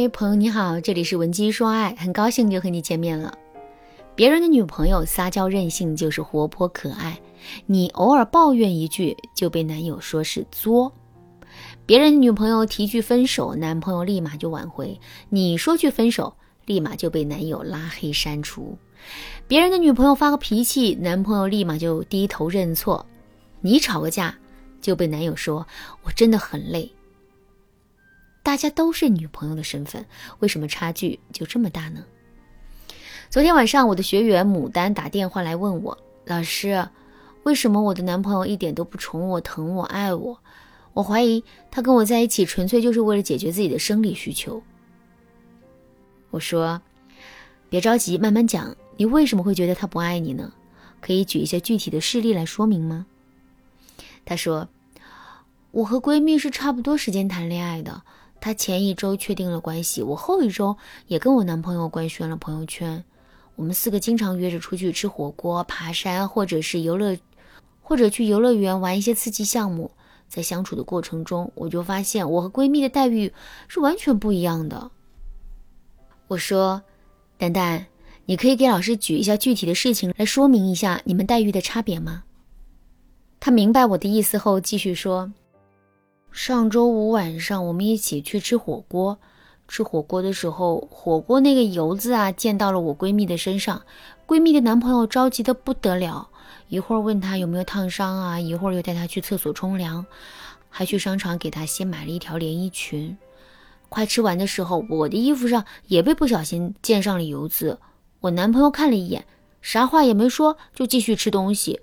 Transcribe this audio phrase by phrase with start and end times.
[0.00, 3.36] 嗨，朋友你好，这里是文姬说爱，很高兴又和你见面了。
[4.14, 7.20] 别人的女朋友撒娇任性就是活泼可爱，
[7.66, 10.90] 你偶尔抱怨一句就被男友说是作。
[11.84, 14.98] 别人的女朋友提句分手，男朋友立马就挽回；
[15.28, 18.78] 你说句分手，立马就被男友拉黑删除。
[19.46, 23.04] 别人的女朋友发个脾气，男朋友立马就低头认错；
[23.60, 24.34] 你吵个架，
[24.80, 25.66] 就被男友说
[26.04, 26.90] 我真的很累。
[28.50, 30.04] 大家都是女朋友的身份，
[30.40, 32.04] 为什么差距就这么大呢？
[33.28, 35.96] 昨天晚上，我的学员牡丹打电话来问我
[36.26, 36.84] ：“老师，
[37.44, 40.36] 为什么我的男朋友一点都不宠我、疼我、爱我？
[40.94, 44.60] 我怀疑他跟我在一起纯粹就是为了解决自己的生理需求。”
[46.30, 46.82] 我说
[47.70, 48.74] ：“别着急，慢慢讲。
[48.96, 50.52] 你为什么会觉得他不爱你呢？
[51.00, 53.06] 可以举一些具体的事例来说明吗？”
[54.26, 54.68] 他说
[55.70, 58.02] ：“我和闺蜜是差不多时间谈恋爱的。”
[58.40, 60.76] 他前一周确定了关系，我后一周
[61.06, 63.04] 也跟我男朋友官宣了朋友圈。
[63.56, 67.18] 我们四个经常约着出去吃火锅、爬山，或者是游乐，
[67.82, 69.90] 或者去游乐园玩一些刺激项目。
[70.26, 73.32] 在相处的过程中，我就发现我和闺蜜的待遇
[73.68, 74.90] 是完全不一样的。
[76.28, 76.82] 我说
[77.36, 77.86] ：“丹丹，
[78.26, 82.22] 你可以给老师举一下具体的事情来说明一下你们待遇的差别吗？”
[83.40, 85.32] 他明白我的意思后，继续说。
[86.32, 89.18] 上周五晚上，我们一起去吃火锅。
[89.66, 93.82] 吃火锅的时候，火锅那个油渍啊溅到了我闺蜜的身上。
[94.26, 96.28] 闺蜜的男朋友着急的不得了，
[96.68, 100.06] 一会儿问她有没有烫伤啊，一会儿又带她去厕所冲凉，
[100.68, 103.16] 还去商场给她新买了一条连衣裙。
[103.88, 107.78] 快吃完的时候，我的衣服上也被不小心溅上了油渍。
[108.20, 109.26] 我男朋友看了一眼，
[109.60, 111.80] 啥话也没说，就继续吃东西。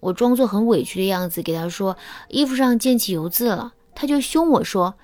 [0.00, 1.96] 我装作很委屈的样子给他说，
[2.28, 3.74] 衣服上溅起油渍了。
[3.94, 4.94] 他就凶我说：“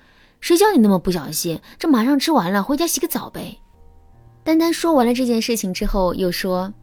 [0.41, 1.59] 谁叫你那么不小心？
[1.77, 3.59] 这马上吃完了，回家洗个澡呗。”
[4.43, 6.73] 丹丹说完了这件事情之后，又说：“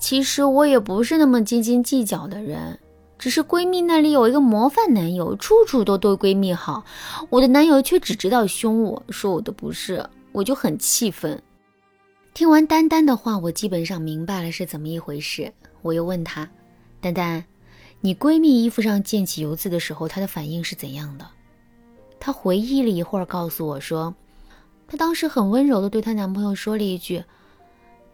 [0.00, 2.78] 其实我也不是那么斤斤计较的人，
[3.18, 6.84] 只是闺蜜那里有一个模范男友，处处都对闺蜜好，
[7.30, 11.40] 我的男友却只知道凶我，说我的不是，我就很气愤。”
[12.34, 15.52] 听完丹丹的话，我基本上明白了是怎么一回事。
[15.82, 16.48] 我又问她
[17.00, 17.44] ：“丹丹，
[18.00, 21.24] 你闺蜜衣服上溅起油渍的时候，她的反应是怎样的？”
[22.24, 24.14] 她回忆了一会儿，告诉我说，
[24.88, 27.22] 她当时很温柔的对她男朋友说了一句：“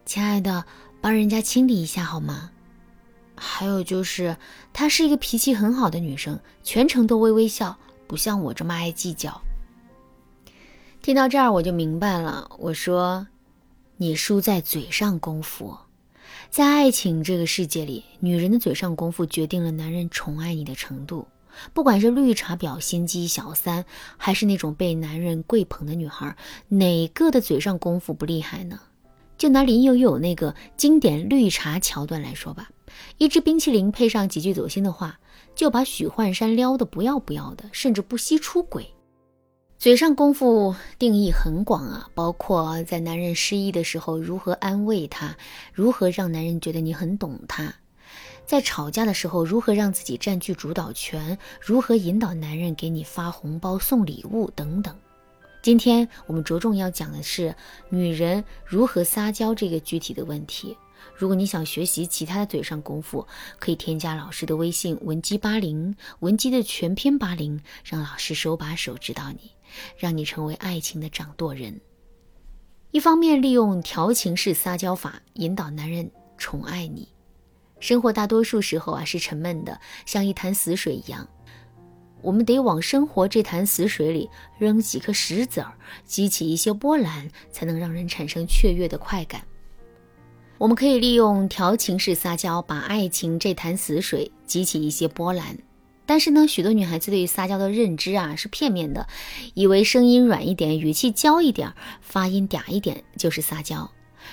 [0.05, 0.65] 亲爱的，
[1.01, 2.51] 帮人家清理一下好吗？”
[3.39, 4.37] 还有就是，
[4.73, 7.79] 她是一个脾气很好的女生，全程都微微笑，
[8.09, 9.41] 不像我这么爱计较。
[11.01, 12.51] 听到这儿，我就明白了。
[12.59, 13.29] 我说
[13.97, 15.77] ：“你输在嘴上功夫，
[16.51, 21.29] 在爱情这个世界里，女人的嘴上功夫决定了男人宠爱你的程度。”
[21.73, 23.85] 不管是绿茶婊、心机小三，
[24.17, 26.37] 还是那种被男人跪捧的女孩，
[26.69, 28.81] 哪个的嘴上功夫不厉害呢？
[29.39, 32.69] 就拿林有有那个经典绿茶桥段来说吧，
[33.17, 35.19] 一支冰淇淋配上几句走心的话，
[35.55, 38.87] 就把许幻山撩得不要不要的，甚至不惜出轨。
[39.79, 45.35] 嘴上功夫定义很广啊，包括在男人失意的时候如何安慰他，
[45.73, 47.75] 如何让男人觉得你很懂他。
[48.45, 51.39] 在吵架的时候，如何让自己占据主导权？
[51.61, 54.97] 如何引导男人给你发红包、送礼物等等？
[55.63, 57.55] 今天我们着重要讲的是
[57.91, 60.77] 女人如何撒娇这个具体的问题。
[61.15, 63.27] 如果你想学习其他的嘴上功夫，
[63.59, 69.53] 可以添加老师的微信文姬八零，文姬的全篇八零，让老师手把手指导你，
[69.97, 71.81] 让你成为爱情的掌舵人。
[72.91, 77.09] 一方面利用调情式撒娇法引导男人宠爱你。
[77.81, 81.27] 生活大多数时候啊是沉闷的，像一潭死水一样。
[82.23, 85.73] 我们得往生活这潭死水里扔几颗石子儿，
[86.05, 89.41] 激起一些波澜，才能让人产生雀跃的快感。
[90.59, 95.57] 我们可以利用调情式撒娇，把爱情这潭死水激起一些波澜。
[96.05, 99.09] 但是呢，许多女孩子对于撒娇的认知啊是片面的，
[99.55, 101.73] 以为声音软一点，语气娇一点，
[102.03, 103.91] 发音嗲一点就是撒娇。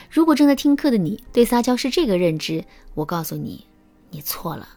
[0.09, 2.63] 如果正在听课的你对撒娇是这个认知，
[2.93, 3.65] 我告诉你，
[4.11, 4.67] 你错了。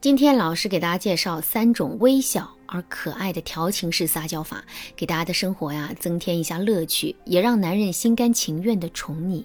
[0.00, 4.64] 今天老师给大家介绍三种微小而可爱的调情式撒娇法，
[4.94, 9.44] 给大家的生活呀增添一下乐趣，也让男人心甘情愿的宠你。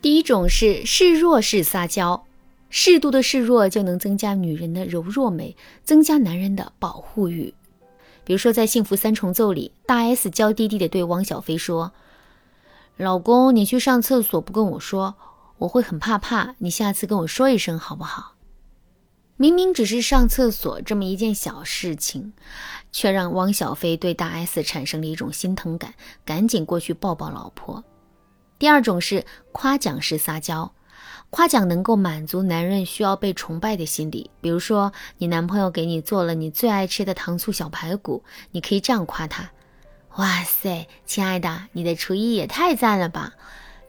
[0.00, 2.24] 第一种是示弱式撒娇，
[2.70, 7.52] 适度的示弱就能增加女人的柔弱美，增加男人的保护欲。
[8.24, 11.92] 比如说在《幸福三重奏》里，大 S 娇滴滴的对汪小菲说。
[12.96, 15.14] 老公，你去上厕所不跟我说，
[15.58, 16.54] 我会很怕怕。
[16.58, 18.34] 你下次跟我说一声好不好？
[19.36, 22.32] 明明只是上厕所这么一件小事情，
[22.92, 25.94] 却让汪小菲对大 S 产生了一种心疼感，
[26.24, 27.82] 赶紧过去抱抱老婆。
[28.58, 30.72] 第二种是夸奖式撒娇，
[31.30, 34.30] 夸奖能够满足男人需要被崇拜的心理。
[34.40, 38.22] 比如说，你男朋友给你做了你最爱吃的糖醋小排骨，
[38.52, 39.50] 你可以这样夸他
[40.16, 43.32] ：“哇塞，亲爱的，你的厨艺也太赞了吧！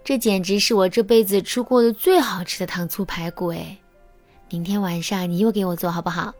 [0.05, 3.77] 这简直是我这辈子吃过的最好吃的糖醋排骨诶。
[4.49, 6.33] 明天晚上你又给我做好不好？”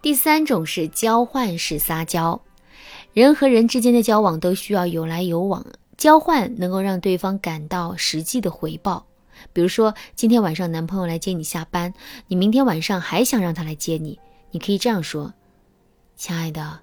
[0.00, 2.40] 第三种是交换式撒娇，
[3.12, 5.64] 人和人之间的交往都需要有来有往。
[5.98, 9.06] 交换能够让对方感到实际的回报，
[9.52, 11.92] 比如说今天晚上男朋友来接你下班，
[12.26, 14.18] 你明天晚上还想让他来接你，
[14.50, 15.32] 你可以这样说
[16.16, 16.80] ：“亲爱的，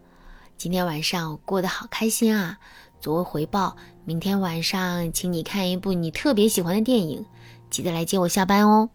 [0.59, 2.59] 今天晚上我过得好开心啊！
[2.99, 7.25] 作为回报，明天晚上请你看一部你特别喜欢的电影，
[7.69, 8.89] 记得来接我下班哦。”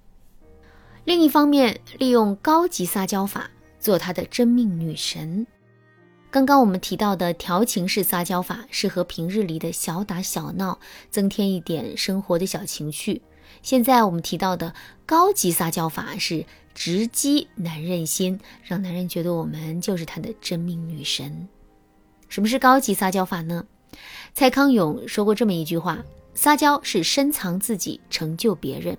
[1.06, 3.50] 另一方面，利用高级撒娇法
[3.81, 5.46] 做他的真命女神。
[6.31, 10.78] 刚刚我们提到的调情式撒娇法，适合平日里的小打小闹，
[11.08, 13.22] 增添一点生活的小情趣。
[13.62, 14.75] 现在我们提到的
[15.06, 16.44] 高级撒娇法，是
[16.75, 21.49] 直击男人心，让男人觉得我们就是他的真命女神。
[22.29, 23.65] 什么是高级撒娇法呢？
[24.32, 26.05] 蔡康永说过这么一句话：
[26.35, 28.99] 撒娇是深藏自己，成就别人。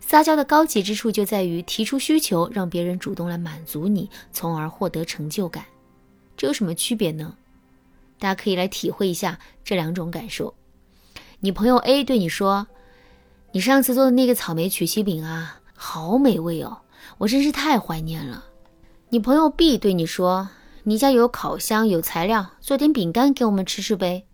[0.00, 5.64] 撒娇的高级之处就在于提出需求，让别人主动来满足你，从而获得成就感。
[6.36, 7.36] 这有什么区别呢？
[8.18, 10.54] 大家可以来体会一下这两种感受。
[11.40, 12.66] 你朋友 A 对你说
[13.52, 16.78] ：“你上次做的那个草莓曲奇饼啊，好美味哦，
[17.18, 18.44] 我真是太怀念了。”
[19.10, 20.48] 你朋友 B 对你说
[20.82, 24.24] ：“你家有烤箱，有材料，做点饼干给我们吃吃呗。”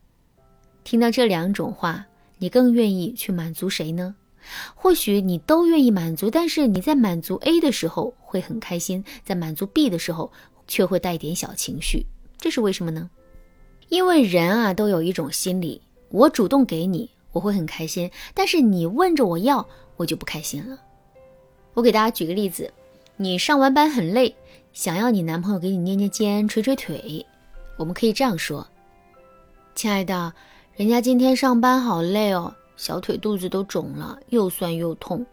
[0.84, 2.06] 听到这两种话，
[2.38, 4.14] 你更愿意去满足谁呢？
[4.74, 10.32] 或许你都愿意满足，但是你在满足 A 的时候会很开心，在满足 B 的时候。
[10.68, 12.06] 却会带点小情绪，
[12.38, 13.10] 这是为什么呢？
[13.88, 19.66] 因为人啊都有一种心理，我主动给你，我会很开心；但是你问着我要，
[19.96, 20.78] 我就不开心了。
[21.74, 22.72] 我给大家举个例子，
[23.16, 24.34] 你上完班很累，
[24.72, 27.24] 想要你男朋友给你捏捏肩、捶捶腿，
[27.78, 28.66] 我们可以这样说
[29.74, 30.32] ：“亲爱的，
[30.76, 35.24] 人家今天上班好累哦，小腿肚子都肿了，又酸又痛。”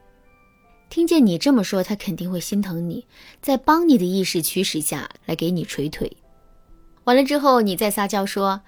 [0.90, 3.06] 听见你这么说，他肯定会心疼你，
[3.42, 6.12] 在帮你的意识驱使下来给你捶腿。
[7.04, 8.62] 完了之后，你再撒娇说：“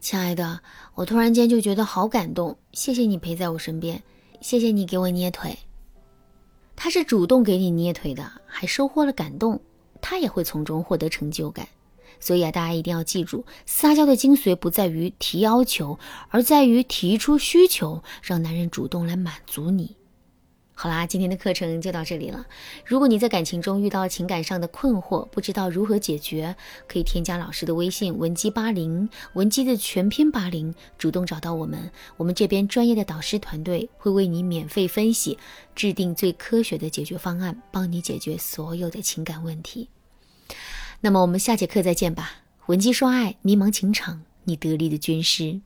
[0.00, 0.60] 亲爱的，
[0.94, 4.02] 我突然间就觉得好感动，谢谢你陪在我身边，
[4.40, 5.56] 谢谢你给我捏腿。”
[6.80, 9.60] 他是主动给你捏腿的，还收获了感动，
[10.00, 11.66] 他也会从中获得成就感。
[12.20, 15.98] 所以啊，大家一定要记住，撒娇的精髓不在于提要求，
[16.28, 19.96] 而在于提出需求，让男人主动来满足你。
[20.80, 22.46] 好啦，今天的课程就到这里了。
[22.86, 26.54] 如果你在感情中遇到情感上的困惑，不知道如何解决，
[26.86, 35.36] 可以添加老师的微信文姬八零，文姬的全拼八零，主动找到我们，我们这边专业的导师团队会为你免费分析，
[35.74, 39.88] 制定最科学的解决方案，帮你解决所有的情感问题。
[41.00, 42.44] 那么我们下节课再见吧。
[42.66, 45.60] 文姬说爱，迷茫情场，你得力的军师。